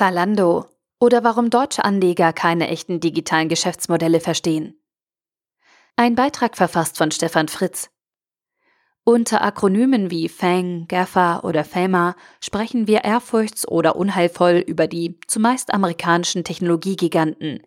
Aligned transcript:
Zalando 0.00 0.64
oder 0.98 1.24
warum 1.24 1.50
deutsche 1.50 1.84
Anleger 1.84 2.32
keine 2.32 2.68
echten 2.68 3.00
digitalen 3.00 3.50
Geschäftsmodelle 3.50 4.20
verstehen. 4.20 4.80
Ein 5.94 6.14
Beitrag 6.14 6.56
verfasst 6.56 6.96
von 6.96 7.10
Stefan 7.10 7.48
Fritz. 7.48 7.90
Unter 9.04 9.42
Akronymen 9.42 10.10
wie 10.10 10.30
FANG, 10.30 10.86
GAFA 10.88 11.40
oder 11.40 11.64
FAMA 11.64 12.16
sprechen 12.42 12.86
wir 12.86 13.04
ehrfurchts- 13.04 13.68
oder 13.68 13.94
unheilvoll 13.94 14.64
über 14.66 14.86
die 14.86 15.20
zumeist 15.26 15.74
amerikanischen 15.74 16.44
Technologiegiganten. 16.44 17.60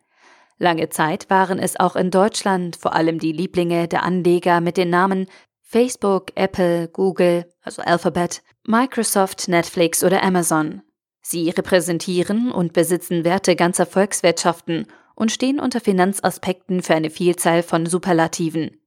Lange 0.57 0.89
Zeit 0.89 1.29
waren 1.29 1.59
es 1.59 1.79
auch 1.79 1.95
in 1.95 2.09
Deutschland 2.09 2.77
vor 2.77 2.95
allem 2.95 3.20
die 3.20 3.31
Lieblinge 3.31 3.88
der 3.88 4.02
Anleger 4.02 4.59
mit 4.59 4.77
den 4.77 4.89
Namen 4.89 5.27
Facebook, 5.61 6.31
Apple, 6.34 6.88
Google, 6.88 7.45
also 7.61 7.84
Alphabet, 7.84 8.41
Microsoft, 8.65 9.47
Netflix 9.50 10.04
oder 10.04 10.23
Amazon. 10.23 10.81
Sie 11.25 11.50
repräsentieren 11.50 12.51
und 12.51 12.73
besitzen 12.73 13.23
Werte 13.23 13.55
ganzer 13.55 13.86
Volkswirtschaften 13.86 14.87
und 15.15 15.32
stehen 15.32 15.59
unter 15.59 15.79
Finanzaspekten 15.79 16.83
für 16.83 16.96
eine 16.96 17.09
Vielzahl 17.09 17.63
von 17.63 17.86
Superlativen. 17.86 18.77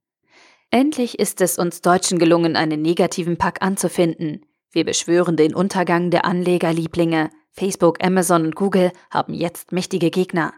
Endlich 0.69 1.17
ist 1.17 1.41
es 1.41 1.57
uns 1.57 1.81
Deutschen 1.81 2.19
gelungen, 2.19 2.55
einen 2.55 2.81
negativen 2.81 3.37
Pack 3.37 3.61
anzufinden. 3.61 4.45
Wir 4.71 4.85
beschwören 4.85 5.35
den 5.35 5.55
Untergang 5.55 6.11
der 6.11 6.25
Anlegerlieblinge. 6.25 7.31
Facebook, 7.51 8.03
Amazon 8.03 8.45
und 8.45 8.55
Google 8.55 8.91
haben 9.09 9.33
jetzt 9.33 9.71
mächtige 9.71 10.11
Gegner. 10.11 10.53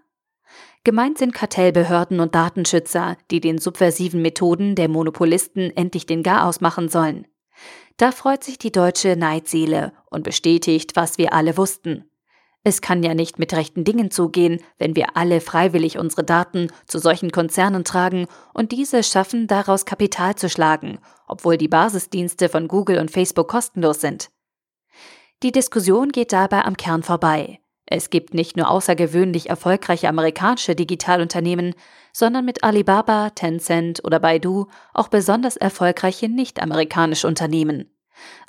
Gemeint 0.83 1.17
sind 1.17 1.33
Kartellbehörden 1.33 2.19
und 2.19 2.35
Datenschützer, 2.35 3.17
die 3.31 3.39
den 3.39 3.57
subversiven 3.57 4.21
Methoden 4.21 4.75
der 4.75 4.89
Monopolisten 4.89 5.71
endlich 5.77 6.05
den 6.05 6.23
Garaus 6.23 6.59
machen 6.59 6.89
sollen. 6.89 7.25
Da 7.99 8.13
freut 8.13 8.45
sich 8.45 8.57
die 8.57 8.71
deutsche 8.71 9.17
Neidseele 9.17 9.91
und 10.09 10.23
bestätigt, 10.23 10.95
was 10.95 11.17
wir 11.17 11.33
alle 11.33 11.57
wussten. 11.57 12.09
Es 12.63 12.79
kann 12.79 13.03
ja 13.03 13.13
nicht 13.13 13.39
mit 13.39 13.51
rechten 13.51 13.83
Dingen 13.83 14.09
zugehen, 14.09 14.61
wenn 14.77 14.95
wir 14.95 15.17
alle 15.17 15.41
freiwillig 15.41 15.97
unsere 15.97 16.23
Daten 16.23 16.71
zu 16.87 16.97
solchen 16.97 17.31
Konzernen 17.31 17.83
tragen 17.83 18.27
und 18.53 18.71
diese 18.71 19.03
schaffen, 19.03 19.47
daraus 19.47 19.83
Kapital 19.83 20.35
zu 20.35 20.49
schlagen, 20.49 20.99
obwohl 21.27 21.57
die 21.57 21.67
Basisdienste 21.67 22.47
von 22.47 22.69
Google 22.69 22.99
und 22.99 23.11
Facebook 23.11 23.49
kostenlos 23.49 23.99
sind. 23.99 24.29
Die 25.43 25.51
Diskussion 25.51 26.13
geht 26.13 26.31
dabei 26.31 26.63
am 26.63 26.77
Kern 26.77 27.03
vorbei. 27.03 27.59
Es 27.91 28.11
gibt 28.11 28.35
nicht 28.35 28.55
nur 28.55 28.69
außergewöhnlich 28.69 29.49
erfolgreiche 29.49 30.09
amerikanische 30.09 30.75
Digitalunternehmen, 30.75 31.73
sondern 32.13 32.45
mit 32.45 32.63
Alibaba, 32.63 33.31
Tencent 33.31 34.05
oder 34.05 34.19
Baidu 34.19 34.67
auch 34.93 35.07
besonders 35.07 35.57
erfolgreiche 35.57 36.29
nicht-amerikanische 36.29 37.25
Unternehmen. 37.25 37.89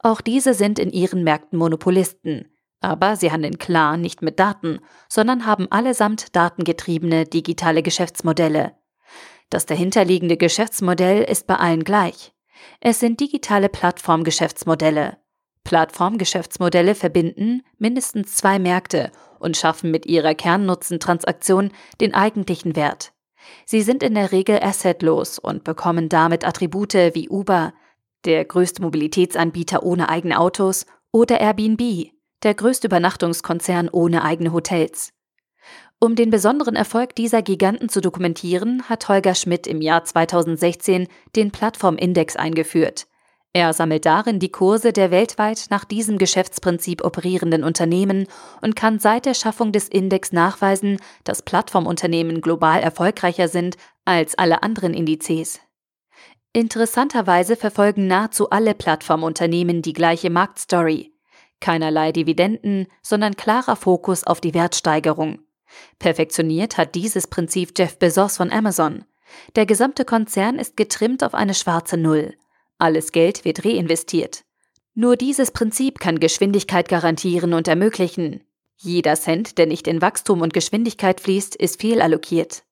Auch 0.02 0.20
diese 0.20 0.52
sind 0.52 0.78
in 0.78 0.90
ihren 0.92 1.24
Märkten 1.24 1.58
Monopolisten, 1.58 2.54
aber 2.82 3.16
sie 3.16 3.32
handeln 3.32 3.56
klar 3.56 3.96
nicht 3.96 4.20
mit 4.20 4.38
Daten, 4.38 4.80
sondern 5.08 5.46
haben 5.46 5.72
allesamt 5.72 6.36
datengetriebene 6.36 7.24
digitale 7.24 7.82
Geschäftsmodelle. 7.82 8.72
Das 9.48 9.64
dahinterliegende 9.64 10.36
Geschäftsmodell 10.36 11.22
ist 11.22 11.46
bei 11.46 11.56
allen 11.56 11.84
gleich. 11.84 12.34
Es 12.80 13.00
sind 13.00 13.20
digitale 13.20 13.70
Plattformgeschäftsmodelle. 13.70 15.16
Plattformgeschäftsmodelle 15.64 16.94
verbinden 16.94 17.62
mindestens 17.78 18.34
zwei 18.34 18.58
Märkte 18.58 19.12
und 19.38 19.56
schaffen 19.56 19.90
mit 19.90 20.06
ihrer 20.06 20.34
Kernnutzentransaktion 20.34 21.70
den 22.00 22.14
eigentlichen 22.14 22.76
Wert. 22.76 23.12
Sie 23.64 23.82
sind 23.82 24.02
in 24.02 24.14
der 24.14 24.32
Regel 24.32 24.60
assetlos 24.62 25.38
und 25.38 25.64
bekommen 25.64 26.08
damit 26.08 26.46
Attribute 26.46 26.94
wie 27.14 27.28
Uber, 27.28 27.72
der 28.24 28.44
größte 28.44 28.82
Mobilitätsanbieter 28.82 29.82
ohne 29.82 30.08
eigene 30.08 30.38
Autos, 30.38 30.86
oder 31.12 31.40
Airbnb, 31.40 32.12
der 32.42 32.54
größte 32.54 32.86
Übernachtungskonzern 32.86 33.88
ohne 33.90 34.22
eigene 34.22 34.52
Hotels. 34.52 35.12
Um 35.98 36.16
den 36.16 36.30
besonderen 36.30 36.76
Erfolg 36.76 37.14
dieser 37.14 37.42
Giganten 37.42 37.88
zu 37.88 38.00
dokumentieren, 38.00 38.88
hat 38.88 39.08
Holger 39.08 39.34
Schmidt 39.34 39.66
im 39.66 39.82
Jahr 39.82 40.04
2016 40.04 41.08
den 41.36 41.50
Plattformindex 41.50 42.36
eingeführt. 42.36 43.06
Er 43.52 43.72
sammelt 43.72 44.06
darin 44.06 44.38
die 44.38 44.52
Kurse 44.52 44.92
der 44.92 45.10
weltweit 45.10 45.66
nach 45.70 45.84
diesem 45.84 46.18
Geschäftsprinzip 46.18 47.04
operierenden 47.04 47.64
Unternehmen 47.64 48.28
und 48.60 48.76
kann 48.76 49.00
seit 49.00 49.26
der 49.26 49.34
Schaffung 49.34 49.72
des 49.72 49.88
Index 49.88 50.30
nachweisen, 50.30 50.98
dass 51.24 51.42
Plattformunternehmen 51.42 52.42
global 52.42 52.80
erfolgreicher 52.80 53.48
sind 53.48 53.76
als 54.04 54.38
alle 54.38 54.62
anderen 54.62 54.94
Indizes. 54.94 55.58
Interessanterweise 56.52 57.56
verfolgen 57.56 58.06
nahezu 58.06 58.50
alle 58.50 58.74
Plattformunternehmen 58.74 59.82
die 59.82 59.92
gleiche 59.94 60.30
Marktstory. 60.30 61.12
Keinerlei 61.60 62.12
Dividenden, 62.12 62.86
sondern 63.02 63.36
klarer 63.36 63.76
Fokus 63.76 64.24
auf 64.24 64.40
die 64.40 64.54
Wertsteigerung. 64.54 65.40
Perfektioniert 65.98 66.78
hat 66.78 66.94
dieses 66.94 67.26
Prinzip 67.26 67.72
Jeff 67.76 67.98
Bezos 67.98 68.36
von 68.36 68.50
Amazon. 68.50 69.04
Der 69.56 69.66
gesamte 69.66 70.04
Konzern 70.04 70.58
ist 70.58 70.76
getrimmt 70.76 71.22
auf 71.22 71.34
eine 71.34 71.54
schwarze 71.54 71.96
Null. 71.96 72.34
Alles 72.80 73.12
Geld 73.12 73.44
wird 73.44 73.64
reinvestiert. 73.64 74.44
Nur 74.94 75.16
dieses 75.16 75.50
Prinzip 75.50 76.00
kann 76.00 76.18
Geschwindigkeit 76.18 76.88
garantieren 76.88 77.54
und 77.54 77.68
ermöglichen. 77.68 78.42
Jeder 78.76 79.14
Cent, 79.14 79.58
der 79.58 79.66
nicht 79.66 79.86
in 79.86 80.00
Wachstum 80.00 80.40
und 80.40 80.54
Geschwindigkeit 80.54 81.20
fließt, 81.20 81.54
ist 81.54 81.80
fehlallokiert. 81.80 82.64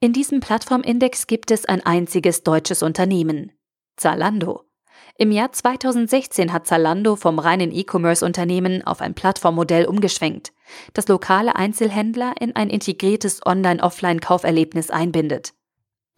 In 0.00 0.12
diesem 0.12 0.40
Plattformindex 0.40 1.26
gibt 1.26 1.50
es 1.50 1.64
ein 1.64 1.84
einziges 1.84 2.42
deutsches 2.42 2.82
Unternehmen. 2.82 3.52
Zalando. 3.96 4.64
Im 5.16 5.32
Jahr 5.32 5.50
2016 5.50 6.52
hat 6.52 6.66
Zalando 6.66 7.16
vom 7.16 7.38
reinen 7.38 7.72
E-Commerce-Unternehmen 7.72 8.86
auf 8.86 9.00
ein 9.00 9.14
Plattformmodell 9.14 9.86
umgeschwenkt, 9.86 10.52
das 10.94 11.08
lokale 11.08 11.56
Einzelhändler 11.56 12.34
in 12.38 12.54
ein 12.54 12.70
integriertes 12.70 13.44
Online-Offline-Kauferlebnis 13.44 14.90
einbindet. 14.90 15.54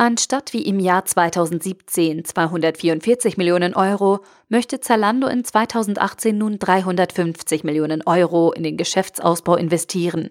Anstatt 0.00 0.54
wie 0.54 0.62
im 0.62 0.80
Jahr 0.80 1.04
2017 1.04 2.24
244 2.24 3.36
Millionen 3.36 3.74
Euro, 3.74 4.20
möchte 4.48 4.80
Zalando 4.80 5.26
in 5.26 5.44
2018 5.44 6.38
nun 6.38 6.58
350 6.58 7.64
Millionen 7.64 8.00
Euro 8.06 8.50
in 8.50 8.62
den 8.62 8.78
Geschäftsausbau 8.78 9.56
investieren. 9.56 10.30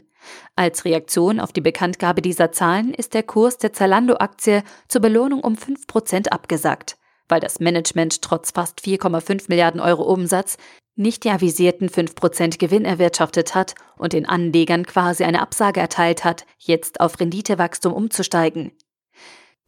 Als 0.55 0.85
Reaktion 0.85 1.39
auf 1.39 1.53
die 1.53 1.61
Bekanntgabe 1.61 2.23
dieser 2.23 2.51
Zahlen 2.51 2.95
ist 2.95 3.13
der 3.13 3.21
Kurs 3.21 3.59
der 3.59 3.71
Zalando-Aktie 3.71 4.63
zur 4.87 5.01
Belohnung 5.01 5.41
um 5.41 5.53
5% 5.53 6.29
abgesackt, 6.29 6.97
weil 7.27 7.39
das 7.39 7.59
Management 7.59 8.23
trotz 8.23 8.49
fast 8.49 8.79
4,5 8.79 9.49
Milliarden 9.49 9.81
Euro 9.81 10.01
Umsatz 10.01 10.57
nicht 10.95 11.25
die 11.25 11.29
avisierten 11.29 11.89
5% 11.89 12.57
Gewinn 12.57 12.85
erwirtschaftet 12.85 13.53
hat 13.53 13.75
und 13.99 14.13
den 14.13 14.27
Anlegern 14.27 14.87
quasi 14.87 15.25
eine 15.25 15.43
Absage 15.43 15.79
erteilt 15.79 16.23
hat, 16.23 16.47
jetzt 16.57 16.99
auf 17.01 17.19
Renditewachstum 17.19 17.93
umzusteigen. 17.93 18.71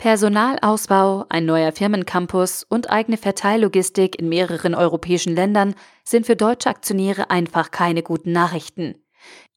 Personalausbau, 0.01 1.27
ein 1.29 1.45
neuer 1.45 1.71
Firmencampus 1.71 2.65
und 2.67 2.89
eigene 2.89 3.17
Verteillogistik 3.17 4.17
in 4.17 4.29
mehreren 4.29 4.73
europäischen 4.73 5.35
Ländern 5.35 5.75
sind 6.03 6.25
für 6.25 6.35
deutsche 6.35 6.71
Aktionäre 6.71 7.29
einfach 7.29 7.69
keine 7.69 8.01
guten 8.01 8.31
Nachrichten. 8.31 8.95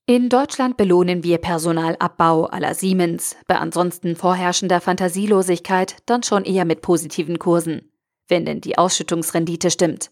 In 0.04 0.28
Deutschland 0.28 0.76
belohnen 0.76 1.24
wir 1.24 1.38
Personalabbau 1.38 2.44
aller 2.44 2.74
Siemens, 2.74 3.36
bei 3.46 3.56
ansonsten 3.56 4.16
vorherrschender 4.16 4.82
Fantasielosigkeit 4.82 5.96
dann 6.04 6.22
schon 6.22 6.44
eher 6.44 6.66
mit 6.66 6.82
positiven 6.82 7.38
Kursen, 7.38 7.90
wenn 8.28 8.44
denn 8.44 8.60
die 8.60 8.76
Ausschüttungsrendite 8.76 9.70
stimmt. 9.70 10.10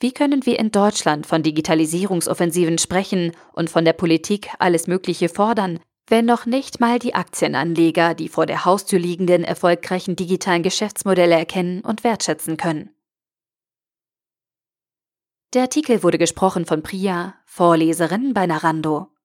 Wie 0.00 0.10
können 0.10 0.44
wir 0.44 0.58
in 0.58 0.72
Deutschland 0.72 1.24
von 1.24 1.44
Digitalisierungsoffensiven 1.44 2.78
sprechen 2.78 3.30
und 3.52 3.70
von 3.70 3.84
der 3.84 3.92
Politik 3.92 4.48
alles 4.58 4.88
Mögliche 4.88 5.28
fordern, 5.28 5.78
wenn 6.08 6.24
noch 6.24 6.46
nicht 6.46 6.80
mal 6.80 6.98
die 6.98 7.14
Aktienanleger 7.14 8.14
die 8.14 8.28
vor 8.28 8.46
der 8.46 8.64
Haustür 8.64 8.98
liegenden 8.98 9.44
erfolgreichen 9.44 10.16
digitalen 10.16 10.62
Geschäftsmodelle 10.62 11.34
erkennen 11.34 11.80
und 11.80 12.04
wertschätzen 12.04 12.56
können. 12.56 12.90
Der 15.54 15.62
Artikel 15.62 16.02
wurde 16.02 16.18
gesprochen 16.18 16.66
von 16.66 16.82
Priya, 16.82 17.34
Vorleserin 17.44 18.34
bei 18.34 18.46
Narando. 18.46 19.15